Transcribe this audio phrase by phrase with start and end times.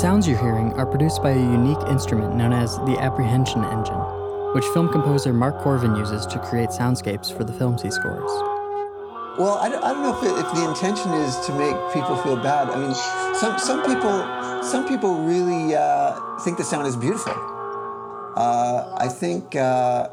[0.00, 4.00] sounds you're hearing are produced by a unique instrument known as the apprehension engine,
[4.54, 8.30] which film composer Mark Korven uses to create soundscapes for the films he scores.
[9.38, 12.16] Well, I don't, I don't know if, it, if the intention is to make people
[12.22, 12.70] feel bad.
[12.70, 12.94] I mean,
[13.34, 17.34] some, some people, some people really uh, think the sound is beautiful.
[18.36, 20.08] Uh, I think uh,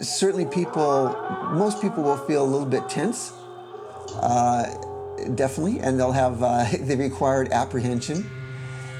[0.00, 1.16] certainly people,
[1.52, 3.32] most people will feel a little bit tense,
[4.22, 4.66] uh,
[5.34, 8.30] definitely, and they'll have uh, the required apprehension.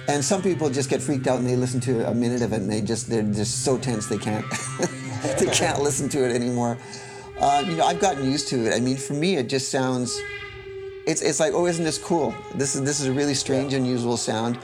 [0.09, 2.61] And some people just get freaked out and they listen to a minute of it
[2.61, 4.45] and they just they're just so tense they can't
[5.39, 6.79] they can't listen to it anymore.
[7.39, 8.75] Uh, you know, I've gotten used to it.
[8.75, 10.19] I mean, for me, it just sounds.
[11.07, 12.35] It's, it's like, oh, isn't this cool?
[12.55, 14.59] This is this is a really strange, unusual sound,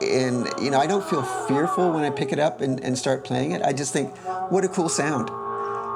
[0.00, 3.24] and you know, I don't feel fearful when I pick it up and, and start
[3.24, 3.62] playing it.
[3.62, 4.16] I just think,
[4.50, 5.26] what a cool sound,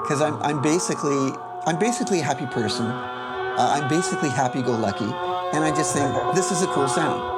[0.03, 1.33] because I'm I'm basically
[1.67, 2.87] I'm basically a happy person.
[2.87, 7.36] Uh, I'm basically happy-go-lucky, and I just think this is a cool sound.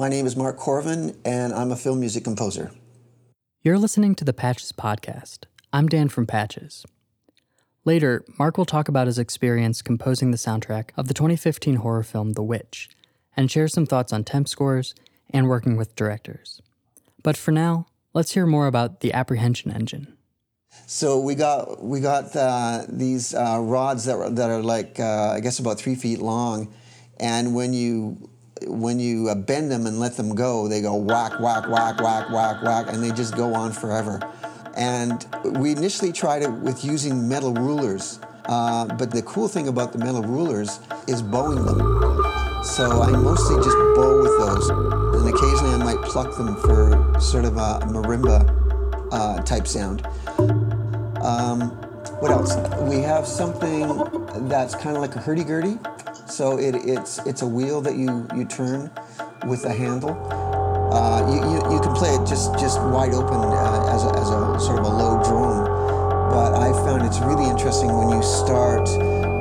[0.00, 2.70] My name is Mark Korven, and I'm a film music composer.
[3.62, 5.46] You're listening to the Patches Podcast.
[5.72, 6.86] I'm Dan from Patches.
[7.84, 12.34] Later, Mark will talk about his experience composing the soundtrack of the 2015 horror film
[12.34, 12.90] The Witch
[13.36, 14.94] and share some thoughts on temp scores
[15.30, 16.62] and working with directors.
[17.24, 20.16] But for now, let's hear more about the apprehension engine.
[20.86, 25.32] So we got we got uh, these uh, rods that are, that are like uh,
[25.32, 26.72] I guess about three feet long,
[27.18, 28.30] and when you
[28.66, 32.30] when you uh, bend them and let them go, they go whack whack whack whack
[32.30, 34.20] whack whack, and they just go on forever.
[34.76, 35.26] And
[35.58, 39.98] we initially tried it with using metal rulers, uh, but the cool thing about the
[39.98, 41.78] metal rulers is bowing them.
[42.64, 44.68] So I mostly just bow with those,
[45.20, 50.06] and occasionally I might pluck them for sort of a marimba uh, type sound.
[51.22, 51.70] Um,
[52.20, 52.56] what else?
[52.82, 53.88] We have something
[54.48, 55.78] that's kind of like a hurdy-gurdy.
[56.28, 58.90] So it, it's it's a wheel that you you turn
[59.46, 60.12] with a handle.
[60.92, 64.28] Uh, you, you, you can play it just just wide open uh, as, a, as
[64.28, 65.64] a sort of a low drone.
[66.30, 68.88] But I found it's really interesting when you start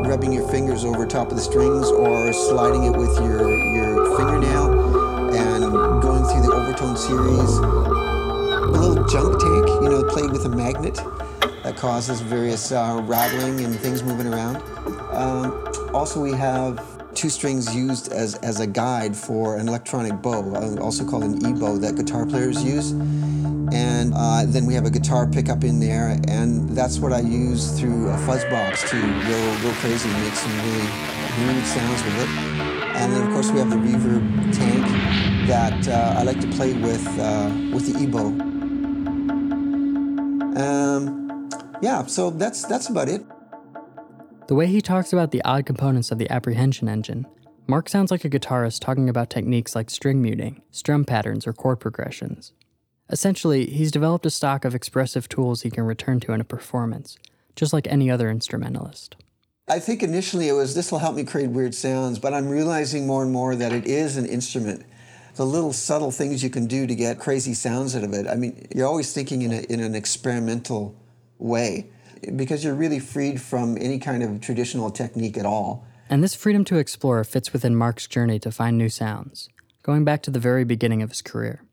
[0.08, 5.36] rubbing your fingers over top of the strings or sliding it with your your fingernail
[5.36, 7.58] and going through the overtone series.
[7.58, 10.96] A little junk tank, you know, played with a magnet
[11.64, 14.58] that causes various uh, rattling and things moving around.
[15.12, 15.67] Um,
[15.98, 16.80] also, we have
[17.16, 21.36] two strings used as, as a guide for an electronic bow, uh, also called an
[21.48, 22.92] e-bow that guitar players use.
[23.74, 27.80] And uh, then we have a guitar pickup in there, and that's what I use
[27.80, 30.88] through a fuzz box to go, go crazy and make some really
[31.54, 32.30] weird sounds with it.
[32.96, 36.74] And then, of course, we have the reverb tank that uh, I like to play
[36.74, 38.28] with uh, with the e-bow.
[40.62, 41.50] Um,
[41.82, 43.26] yeah, so that's that's about it.
[44.48, 47.28] The way he talks about the odd components of the apprehension engine,
[47.68, 51.82] Mark sounds like a guitarist talking about techniques like string muting, strum patterns, or chord
[51.82, 52.54] progressions.
[53.10, 57.18] Essentially, he's developed a stock of expressive tools he can return to in a performance,
[57.58, 59.18] just like any other instrumentalist.
[59.68, 63.06] I think initially it was this will help me create weird sounds, but I'm realizing
[63.06, 64.86] more and more that it is an instrument.
[65.36, 68.26] The little subtle things you can do to get crazy sounds out of it.
[68.28, 70.96] I mean, you're always thinking in, a, in an experimental
[71.38, 71.88] way
[72.36, 75.86] because you're really freed from any kind of traditional technique at all.
[76.10, 79.50] And this freedom to explore fits within Mark's journey to find new sounds,
[79.84, 81.64] going back to the very beginning of his career.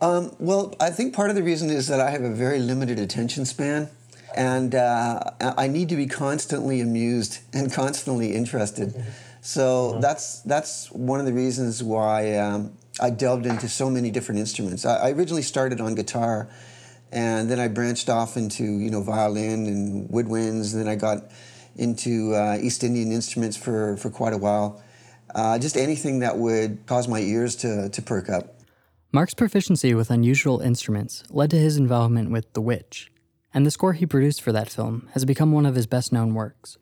[0.00, 2.98] Um, well, I think part of the reason is that I have a very limited
[2.98, 3.88] attention span,
[4.36, 8.94] and uh, I need to be constantly amused and constantly interested.
[9.40, 14.40] So that's that's one of the reasons why um, I delved into so many different
[14.40, 14.84] instruments.
[14.84, 16.48] I, I originally started on guitar
[17.14, 20.74] and then I branched off into you know violin and woodwinds.
[20.74, 21.30] And then I got
[21.76, 24.82] into uh, East Indian instruments for for quite a while.
[25.34, 28.60] Uh, just anything that would cause my ears to to perk up.
[29.12, 33.12] Mark's proficiency with unusual instruments led to his involvement with The Witch,
[33.54, 36.34] and the score he produced for that film has become one of his best known
[36.34, 36.76] works.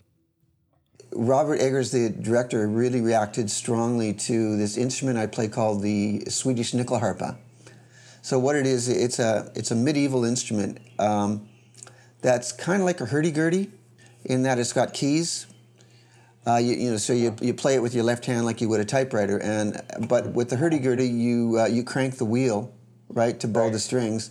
[1.15, 6.73] Robert Eggers, the director, really reacted strongly to this instrument I play called the Swedish
[6.73, 7.37] nyckelharpa.
[8.25, 11.49] So what it is, it's a it's a medieval instrument um,
[12.21, 13.69] that's kind of like a hurdy-gurdy
[14.25, 15.49] in that it's got keys.
[16.47, 18.69] Uh, you, you, know, so you, you play it with your left hand like you
[18.69, 22.73] would a typewriter, and but with the hurdy-gurdy, you uh, you crank the wheel,
[23.09, 23.73] right, to bow right.
[23.73, 24.31] the strings,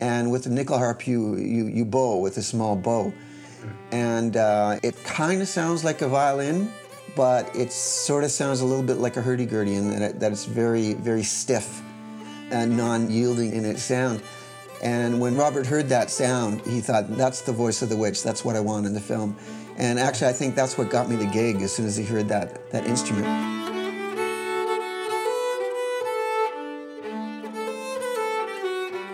[0.00, 3.12] and with the nyckelharp, you you you bow with a small bow,
[3.92, 6.72] and uh, it kind of sounds like a violin,
[7.14, 10.32] but it sort of sounds a little bit like a hurdy-gurdy in that, it, that
[10.32, 11.82] it's very very stiff
[12.50, 14.22] and non-yielding in its sound.
[14.82, 18.22] And when Robert heard that sound, he thought, that's the voice of the witch.
[18.22, 19.36] That's what I want in the film.
[19.76, 22.28] And actually, I think that's what got me the gig as soon as he heard
[22.28, 23.26] that, that instrument.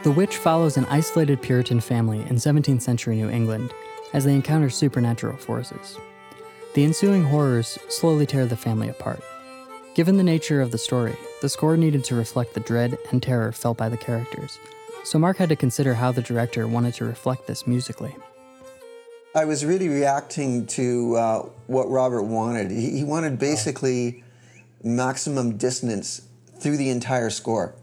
[0.05, 3.73] The Witch follows an isolated Puritan family in 17th century New England
[4.13, 5.99] as they encounter supernatural forces.
[6.75, 9.23] The ensuing horrors slowly tear the family apart.
[9.95, 13.53] Given the nature of the story, the score needed to reflect the dread and terror
[13.53, 14.59] felt by the characters,
[15.05, 18.17] so Mark had to consider how the director wanted to reflect this musically.
[19.37, 21.39] I was really reacting to uh,
[21.69, 22.73] what Robert wanted.
[22.73, 24.25] He, wanted basically
[24.83, 26.23] maximum dissonance
[26.59, 27.77] through the entire score.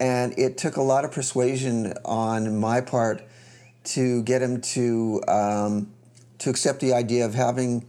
[0.00, 3.22] And it took a lot of persuasion on my part
[3.84, 5.92] to get him to, um,
[6.38, 7.84] to accept the idea of having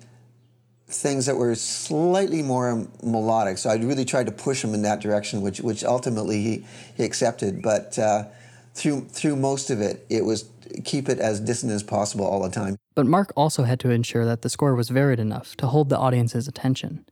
[0.88, 3.58] things that were slightly more melodic.
[3.58, 7.04] So I really tried to push him in that direction, which, which ultimately he, he
[7.04, 7.62] accepted.
[7.62, 8.26] But uh,
[8.74, 10.50] through, through most of it, it was
[10.84, 12.78] keep it as distant as possible all the time.
[12.96, 15.98] But Mark also had to ensure that the score was varied enough to hold the
[15.98, 17.06] audience's attention.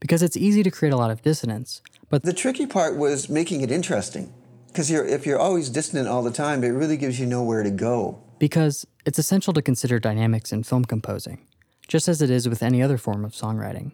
[0.00, 1.80] Because it's easy to create a lot of dissonance,
[2.10, 4.34] but the tricky part was making it interesting.
[4.66, 8.22] Because if you're always dissonant all the time, it really gives you nowhere to go.
[8.38, 11.46] Because it's essential to consider dynamics in film composing,
[11.92, 13.92] just as it is with any other form of songwriting.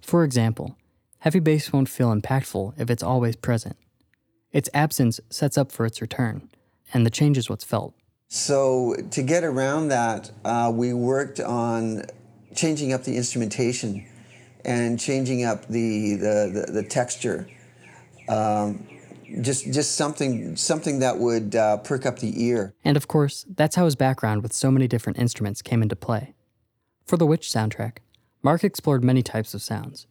[0.00, 0.76] For example,
[1.18, 3.76] heavy bass won't feel impactful if it's always present.
[4.52, 6.48] Its absence sets up for its return,
[6.94, 7.92] and the change is what's felt.
[8.28, 12.04] So to get around that, uh, we worked on
[12.54, 14.06] changing up the instrumentation
[14.64, 17.48] and changing up the the, the, the texture.
[18.28, 18.86] Um,
[19.40, 22.74] just just something something that would uh, perk up the ear.
[22.84, 26.34] And of course, that's how his background with so many different instruments came into play.
[27.10, 27.96] For the Witch soundtrack,
[28.40, 30.06] Mark explored many types of sounds,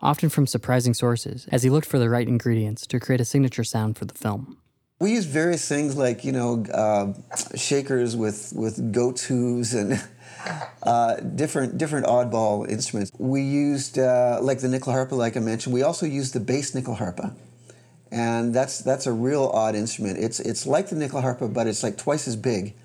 [0.00, 3.64] often from surprising sources, as he looked for the right ingredients to create a signature
[3.64, 4.58] sound for the film.
[5.00, 7.14] We used various things like you know uh,
[7.56, 10.00] shakers with with goat's hooves and
[10.84, 13.10] uh, different different oddball instruments.
[13.18, 15.74] We used uh, like the nyckelharpa, like I mentioned.
[15.74, 17.34] We also used the bass nyckelharpa,
[18.12, 20.20] and that's that's a real odd instrument.
[20.20, 22.76] It's it's like the nyckelharpa, but it's like twice as big.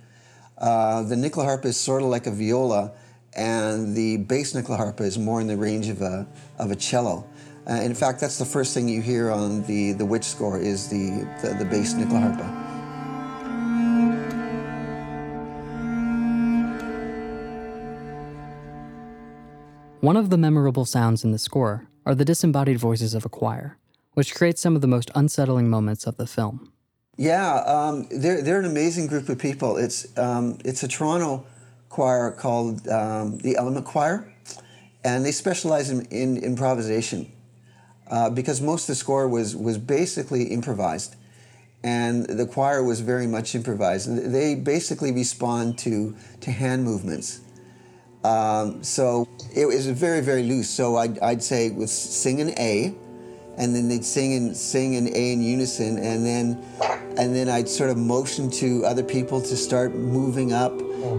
[0.57, 2.93] Uh, the nyckelharpa is sort of like a viola,
[3.33, 6.27] and the bass nyckelharpa is more in the range of a
[6.57, 7.27] of a cello.
[7.69, 10.87] Uh, in fact, that's the first thing you hear on the, the Witch score is
[10.87, 12.69] the, the, the bass nyckelharpa.
[20.01, 23.77] One of the memorable sounds in the score are the disembodied voices of a choir,
[24.13, 26.71] which creates some of the most unsettling moments of the film.
[27.17, 29.75] Yeah, um, they're, they're an amazing group of people.
[29.77, 31.45] It's, um, it's a Toronto
[31.89, 34.33] choir called um, the Element Choir,
[35.03, 37.31] and they specialize in, in improvisation
[38.09, 41.15] uh, because most of the score was, was basically improvised.
[41.81, 44.33] And the choir was very much improvised.
[44.33, 47.39] They basically respond to, to hand movements.
[48.23, 50.69] Um, so it was very, very loose.
[50.69, 52.93] So I'd, I'd say it was sing an A,
[53.57, 56.63] and then they'd sing and sing an A in unison, and then
[57.17, 60.71] and then I'd sort of motion to other people to start moving up,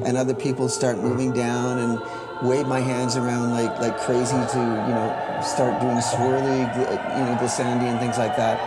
[0.05, 2.00] and other people start moving down, and
[2.43, 7.37] wave my hands around like like crazy to you know start doing swirly you know
[7.41, 8.59] glissandi and things like that.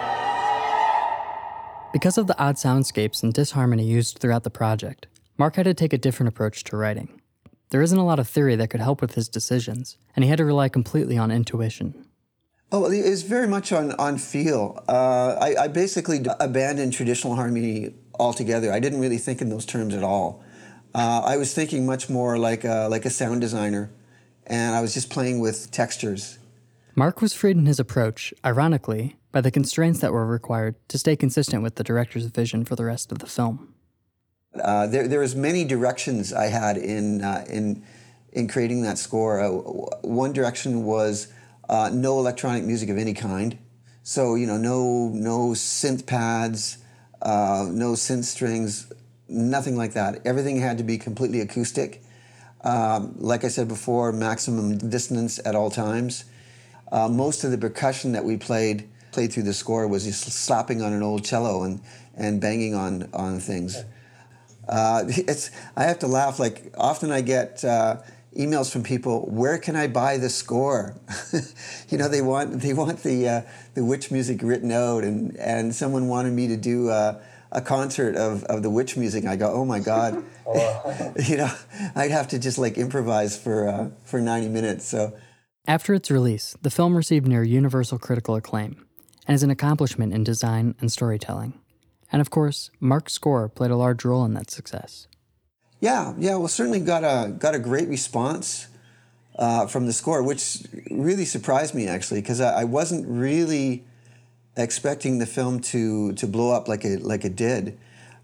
[1.92, 5.08] Because of the odd soundscapes and disharmony used throughout the project,
[5.38, 7.22] Mark had to take a different approach to writing.
[7.70, 10.38] There isn't a lot of theory that could help with his decisions, and he had
[10.38, 12.06] to rely completely on intuition.
[12.72, 14.84] Oh, it's very much on, on feel.
[14.88, 18.74] Uh, I, I basically abandoned traditional harmony altogether.
[18.74, 20.44] I didn't really think in those terms at all.
[20.94, 23.92] Uh, I was thinking much more like a, like a sound designer,
[24.46, 26.38] and I was just playing with textures.
[26.96, 31.16] Mark was freed in his approach, ironically, by the constraints that were required to stay
[31.16, 33.74] consistent with the director's vision for the rest of the film.
[34.62, 37.84] Uh, there, there was many directions I had in uh, in
[38.32, 39.40] in creating that score.
[39.40, 39.50] Uh,
[40.08, 41.28] one direction was
[41.70, 43.58] uh, no electronic music of any kind.
[44.04, 46.78] So you know, no no synth pads,
[47.24, 48.92] uh, no synth strings,
[49.34, 50.26] nothing like that.
[50.26, 52.02] Everything had to be completely acoustic.
[52.64, 56.26] Um, like I said before, maximum dissonance at all times.
[56.92, 60.82] Uh, most of the percussion that we played played through the score was just slapping
[60.82, 61.80] on an old cello and,
[62.16, 63.84] and banging on, on things.
[64.68, 66.40] Uh, it's, I have to laugh.
[66.40, 67.98] Like often I get uh,
[68.38, 70.96] emails from people, "Where can I buy the score?"
[71.90, 73.42] you know, they want they want the uh,
[73.76, 77.22] the witch music written out, and and someone wanted me to do uh,
[77.54, 79.26] a concert of, of the witch music.
[79.26, 80.16] I go, oh my god,
[81.28, 81.52] you know,
[81.96, 84.86] I'd have to just like improvise for uh, for ninety minutes.
[84.86, 85.14] So,
[85.68, 88.86] after its release, the film received near universal critical acclaim,
[89.28, 91.54] and is an accomplishment in design and storytelling.
[92.12, 95.08] And of course, Mark's score played a large role in that success.
[95.80, 98.68] Yeah, yeah, well, certainly got a got a great response
[99.38, 103.84] uh, from the score, which really surprised me actually, because I, I wasn't really
[104.56, 107.78] expecting the film to to blow up like it like it did.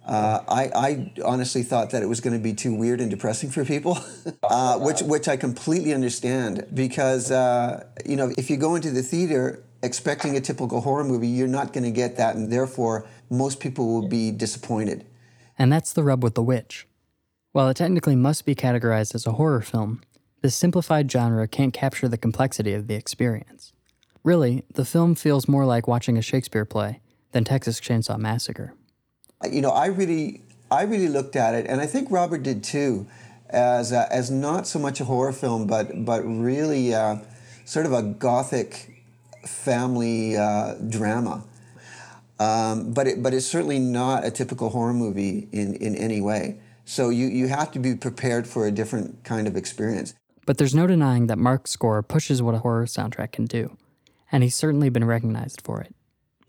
[0.05, 3.51] Uh, I, I honestly thought that it was going to be too weird and depressing
[3.51, 3.99] for people,
[4.43, 9.03] uh, which which I completely understand because uh, you know if you go into the
[9.03, 13.59] theater expecting a typical horror movie, you're not going to get that, and therefore most
[13.59, 15.05] people will be disappointed.
[15.57, 16.87] And that's the rub with The Witch.
[17.51, 20.01] While it technically must be categorized as a horror film,
[20.41, 23.73] this simplified genre can't capture the complexity of the experience.
[24.23, 26.99] Really, the film feels more like watching a Shakespeare play
[27.31, 28.73] than Texas Chainsaw Massacre.
[29.49, 33.07] You know, I really, I really looked at it, and I think Robert did too,
[33.49, 37.17] as a, as not so much a horror film, but but really uh,
[37.65, 39.03] sort of a gothic
[39.45, 41.43] family uh, drama.
[42.39, 46.57] Um, but it, but it's certainly not a typical horror movie in, in any way.
[46.85, 50.15] So you, you have to be prepared for a different kind of experience.
[50.45, 53.77] But there's no denying that Mark's score pushes what a horror soundtrack can do,
[54.31, 55.93] and he's certainly been recognized for it.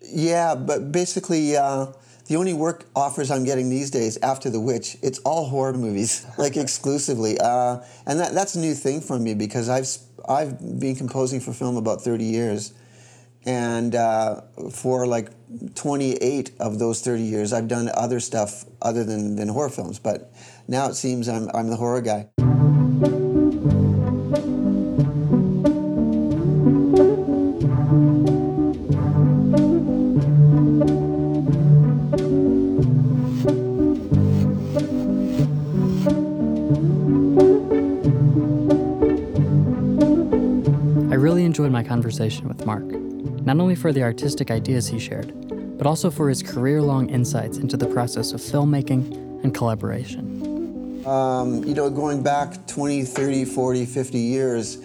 [0.02, 1.86] Yeah, but basically, uh,
[2.26, 6.24] the only work offers I'm getting these days after The Witch, it's all horror movies,
[6.38, 7.38] like exclusively.
[7.38, 9.88] Uh, and that, that's a new thing for me because I've,
[10.28, 12.72] I've been composing for film about 30 years.
[13.46, 15.30] And uh, for like
[15.74, 19.98] 28 of those 30 years, I've done other stuff other than, than horror films.
[19.98, 20.32] But
[20.68, 22.28] now it seems I'm, I'm the horror guy.
[41.20, 45.34] Really enjoyed my conversation with Mark, not only for the artistic ideas he shared,
[45.76, 51.06] but also for his career long insights into the process of filmmaking and collaboration.
[51.06, 54.78] Um, you know, going back 20, 30, 40, 50 years,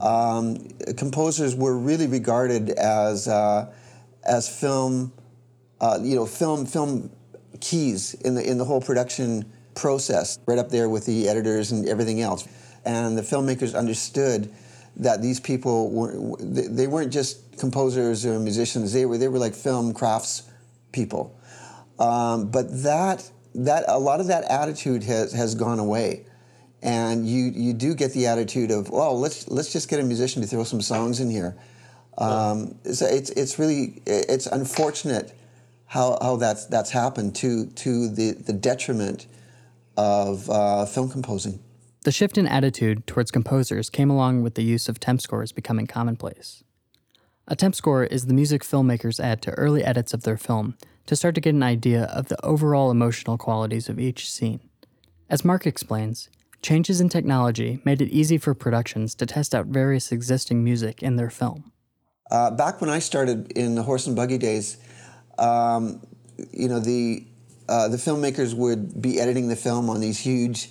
[0.00, 0.56] um,
[0.96, 3.70] composers were really regarded as, uh,
[4.24, 5.12] as film,
[5.80, 7.10] uh, you know, film, film
[7.60, 9.44] keys in the, in the whole production
[9.74, 12.48] process, right up there with the editors and everything else.
[12.84, 14.52] And the filmmakers understood
[14.96, 18.92] that these people were they weren't just composers or musicians.
[18.92, 20.42] They were they were like film crafts
[20.92, 21.38] people.
[21.98, 26.26] Um, but that that a lot of that attitude has has gone away.
[26.82, 30.42] And you you do get the attitude of well let's let's just get a musician
[30.42, 31.56] to throw some songs in here.
[32.18, 35.32] Um, so it's it's really it's unfortunate
[35.86, 39.26] how, how that's that's happened to to the the detriment
[39.96, 41.60] of uh, film composing
[42.04, 45.86] the shift in attitude towards composers came along with the use of temp scores becoming
[45.86, 46.64] commonplace.
[47.46, 51.16] A temp score is the music filmmakers add to early edits of their film to
[51.16, 54.60] start to get an idea of the overall emotional qualities of each scene.
[55.28, 56.28] As Mark explains,
[56.60, 61.16] changes in technology made it easy for productions to test out various existing music in
[61.16, 61.72] their film.
[62.30, 64.78] Uh, back when I started in the horse and buggy days,
[65.38, 66.00] um,
[66.52, 67.26] you know, the,
[67.68, 70.70] uh, the filmmakers would be editing the film on these huge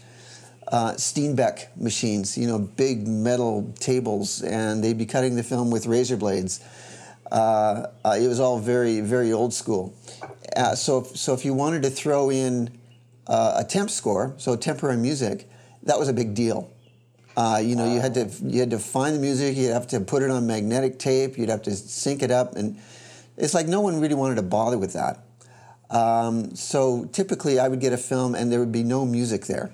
[0.72, 5.86] uh, Steenbeck machines, you know, big metal tables, and they'd be cutting the film with
[5.86, 6.62] razor blades.
[7.32, 9.94] Uh, uh, it was all very, very old school.
[10.56, 12.70] Uh, so, so if you wanted to throw in
[13.28, 15.50] uh, a temp score, so temporary music,
[15.84, 16.72] that was a big deal.
[17.36, 19.56] Uh, you know, you had to you had to find the music.
[19.56, 21.38] You'd have to put it on magnetic tape.
[21.38, 22.78] You'd have to sync it up, and
[23.38, 25.24] it's like no one really wanted to bother with that.
[25.90, 29.72] Um, so typically, I would get a film, and there would be no music there.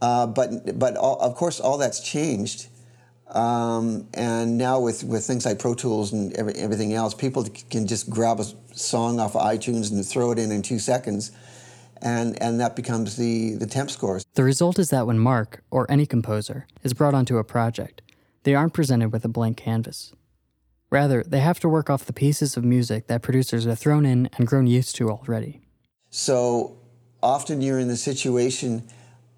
[0.00, 2.68] Uh, but but all, of course, all that's changed.
[3.28, 7.86] Um, and now with, with things like Pro Tools and every, everything else, people can
[7.86, 11.30] just grab a song off of iTunes and throw it in in two seconds,
[12.00, 14.24] and and that becomes the the temp scores.
[14.34, 18.00] The result is that when Mark or any composer is brought onto a project,
[18.44, 20.14] they aren't presented with a blank canvas.
[20.90, 24.30] Rather, they have to work off the pieces of music that producers have thrown in
[24.38, 25.60] and grown used to already.
[26.08, 26.78] So
[27.22, 28.88] often you're in the situation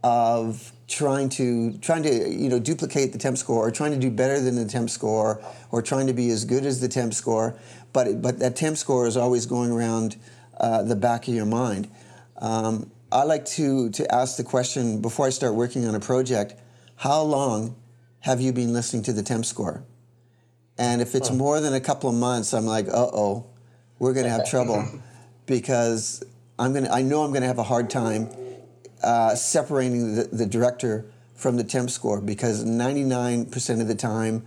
[0.02, 4.10] of trying to trying to you know duplicate the temp score or trying to do
[4.10, 7.56] better than the temp score or trying to be as good as the temp score.
[7.92, 10.16] But but that temp score is always going around
[10.58, 11.90] uh, the back of your mind.
[12.38, 16.54] Um, I like to to ask the question before I start working on a project
[16.96, 17.76] how long
[18.20, 19.84] have you been listening to the temp score?
[20.76, 23.46] And if it's more than a couple of months I'm like uh-oh
[23.98, 24.86] we're gonna have trouble
[25.46, 26.24] because
[26.58, 28.30] I'm gonna I know I'm gonna have a hard time
[29.02, 34.44] uh, separating the, the, director from the temp score because 99% of the time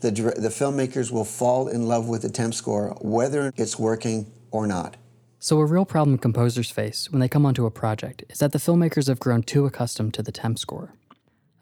[0.00, 4.66] the, the filmmakers will fall in love with the temp score whether it's working or
[4.66, 4.96] not.
[5.38, 8.58] So, a real problem composers face when they come onto a project is that the
[8.58, 10.94] filmmakers have grown too accustomed to the temp score.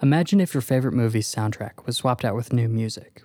[0.01, 3.23] Imagine if your favorite movie's soundtrack was swapped out with new music.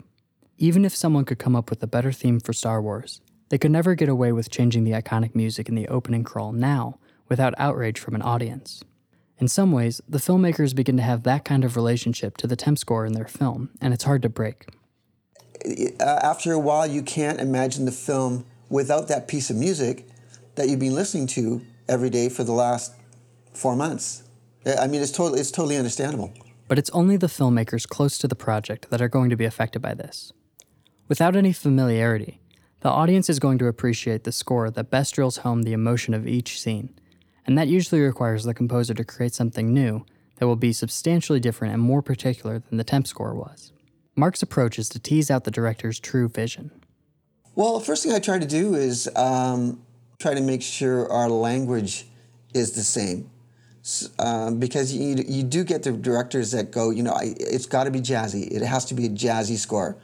[0.57, 3.71] Even if someone could come up with a better theme for Star Wars, they could
[3.71, 7.99] never get away with changing the iconic music in the opening crawl now without outrage
[7.99, 8.83] from an audience.
[9.39, 12.77] In some ways, the filmmakers begin to have that kind of relationship to the temp
[12.77, 14.65] score in their film, and it's hard to break.
[15.65, 20.05] Uh, after a while, you can't imagine the film without that piece of music
[20.55, 22.93] that you've been listening to every day for the last
[23.53, 24.24] four months.
[24.65, 26.34] I mean, it's totally, it's totally understandable.
[26.67, 29.81] But it's only the filmmakers close to the project that are going to be affected
[29.81, 30.34] by this.
[31.08, 32.41] Without any familiarity,
[32.81, 36.27] the audience is going to appreciate the score that best drills home the emotion of
[36.27, 36.93] each scene,
[37.50, 41.74] and that usually requires the composer to create something new that will be substantially different
[41.74, 43.74] and more particular than the temp score was.
[44.15, 46.70] Mark's approach is to tease out the director's true vision.
[47.56, 49.82] Well, the first thing I try to do is um,
[50.20, 52.06] try to make sure our language
[52.53, 53.32] is the same.
[54.20, 57.86] Um, because you, you do get the directors that go, you know, I, it's got
[57.86, 58.51] to be jazzy.
[58.51, 59.98] It has to be a jazzy score.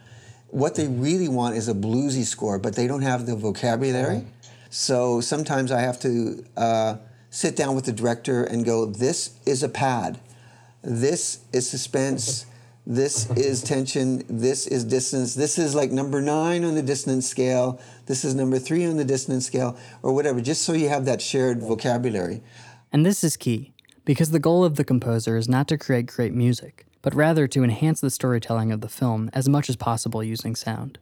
[0.48, 4.24] What they really want is a bluesy score, but they don't have the vocabulary.
[4.68, 6.96] So sometimes I have to uh,
[7.30, 10.18] sit down with the director and go, this is a pad,
[10.82, 12.46] this is suspense,
[12.86, 17.80] this is tension, this is distance, this is like number nine on the dissonance scale,
[18.06, 21.20] this is number three on the dissonance scale, or whatever, just so you have that
[21.20, 22.42] shared vocabulary.
[22.92, 26.32] And this is key, because the goal of the composer is not to create great
[26.32, 30.54] music, but rather to enhance the storytelling of the film as much as possible using
[30.54, 30.98] sound.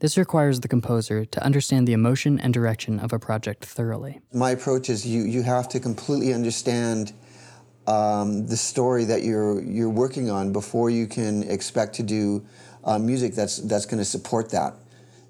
[0.00, 4.20] This requires the composer to understand the emotion and direction of a project thoroughly.
[4.32, 7.12] My approach is you, you have to completely understand
[7.86, 12.44] um, the story that you're, you're working on before you can expect to do
[12.84, 14.74] uh, music that's, that's going to support that.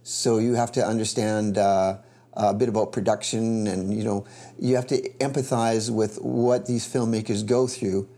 [0.03, 1.99] So you have to understand uh,
[2.37, 4.27] a bit about production and you know
[4.59, 8.09] you have to empathize with what these filmmakers go through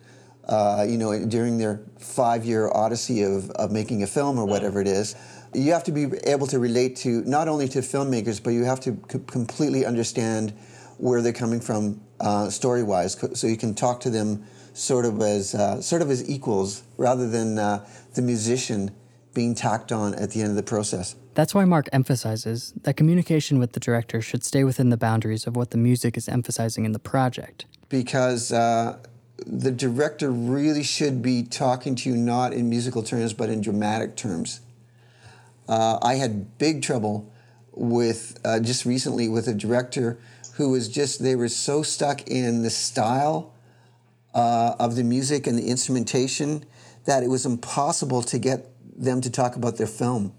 [0.49, 4.89] uh, you know during their five-year odyssey of, of making a film or whatever it
[4.89, 5.15] is
[5.57, 8.81] you have to be able to relate to not only to filmmakers, but you have
[8.81, 10.53] to c- completely understand
[10.99, 15.55] where they're coming from uh, story-wise, so you can talk to them sort of as
[15.55, 18.91] uh, sort of as equals, rather than uh, the musician
[19.33, 21.15] being tacked on at the end of the process.
[21.35, 25.57] That's why Mark emphasizes that communication with the director should stay within the boundaries of
[25.57, 27.67] what the music is emphasizing in the project.
[27.91, 28.99] Because uh,
[29.47, 34.17] the director really should be talking to you not in musical terms, but in dramatic
[34.17, 34.61] terms.
[35.69, 37.33] Uh, I had big trouble
[37.73, 40.19] with uh, just recently with a director
[40.55, 43.53] who was just they were so stuck in the style
[44.35, 46.65] uh, of the music and the instrumentation
[47.05, 50.33] that it was impossible to get them to talk about their film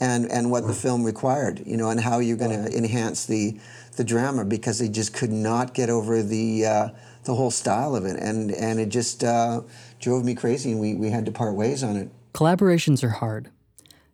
[0.00, 3.58] and and what the film required, you know, and how you're going to enhance the
[3.96, 6.88] the drama because they just could not get over the uh,
[7.24, 9.60] the whole style of it, and and it just uh,
[10.00, 12.10] drove me crazy, and we we had to part ways on it.
[12.32, 13.50] Collaborations are hard.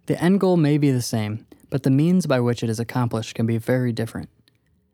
[0.09, 3.35] The end goal may be the same, but the means by which it is accomplished
[3.35, 4.31] can be very different.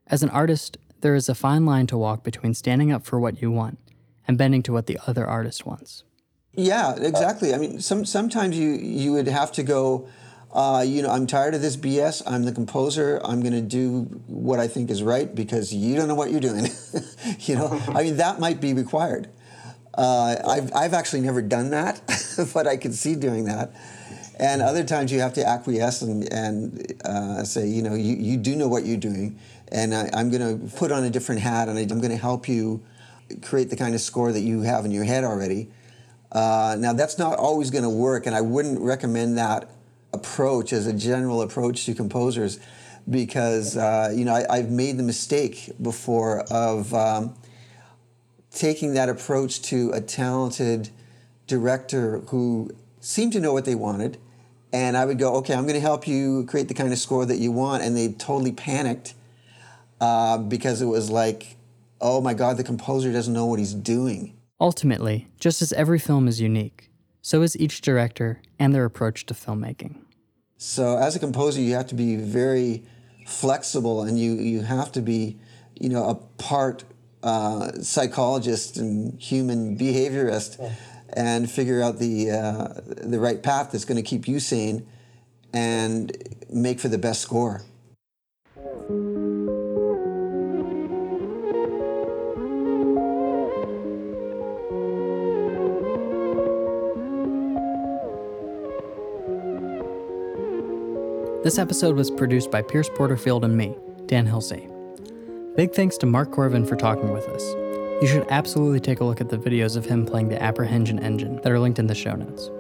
[0.09, 3.41] As an artist, there is a fine line to walk between standing up for what
[3.41, 3.79] you want
[4.27, 6.03] and bending to what the other artist wants.
[6.53, 7.55] Yeah, exactly.
[7.55, 10.09] I mean, some sometimes you you would have to go.
[10.53, 12.21] Uh, you know, I'm tired of this BS.
[12.27, 13.21] I'm the composer.
[13.23, 16.41] I'm going to do what I think is right because you don't know what you're
[16.41, 16.67] doing.
[17.41, 19.29] you know, I mean, that might be required.
[19.97, 22.01] Uh, I've, I've actually never done that,
[22.55, 23.73] but I could see doing that.
[24.37, 28.37] And other times you have to acquiesce and, and uh, say, you know, you, you
[28.37, 29.39] do know what you're doing,
[29.71, 32.17] and I, am going to put on a different hat and I, am going to
[32.17, 32.83] help you
[33.43, 35.71] create the kind of score that you have in your head already.
[36.33, 39.71] Uh, now, that's not always going to work, and I wouldn't recommend that
[40.13, 42.59] approach as a general approach to composers
[43.09, 47.35] because, uh, you know, I, have made the mistake before of um,
[48.51, 50.91] taking that approach to a talented
[51.47, 52.71] director who
[53.01, 54.19] seemed to know what they wanted
[54.75, 57.25] and I would go, okay, I'm going to help you create the kind of score
[57.25, 57.85] that you want.
[57.85, 59.15] And they totally panicked
[60.01, 61.57] uh, because it was like,
[62.01, 64.37] oh my God, the composer doesn't know what he's doing.
[64.61, 66.91] Ultimately, just as every film is unique,
[67.23, 69.95] so is each director and their approach to filmmaking.
[70.57, 72.83] So, as a composer, you have to be very
[73.27, 75.39] flexible and you, you have to be,
[75.77, 76.83] you know, a part
[77.23, 80.61] uh, psychologist and human behaviorist.
[80.61, 80.73] Yeah
[81.15, 84.87] and figure out the uh, the right path that's going to keep you sane
[85.53, 86.17] and
[86.51, 87.63] make for the best score.
[101.45, 104.67] This episode was produced by Pierce Porterfield and me, Dan Hilsey.
[105.57, 107.64] Big thanks to Mark Korven for talking with us.
[108.01, 111.37] You should absolutely take a look at the videos of him playing the Apprehension engine
[111.43, 112.51] that are linked in the show notes.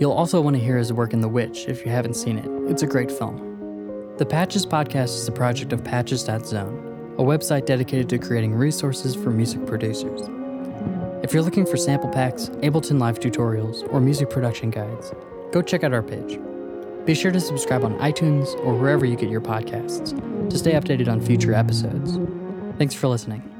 [0.00, 2.46] You'll also want to hear his work in The Witch if you haven't seen it.
[2.70, 4.16] It's a great film.
[4.18, 9.30] The Patches podcast is a project of Patches.zone, a website dedicated to creating resources for
[9.30, 10.22] music producers.
[11.22, 15.12] If you're looking for sample packs, Ableton Live tutorials, or music production guides,
[15.52, 16.40] go check out our page.
[17.06, 20.10] Be sure to subscribe on iTunes or wherever you get your podcasts
[20.50, 22.18] to stay updated on future episodes.
[22.78, 23.51] Thanks for listening.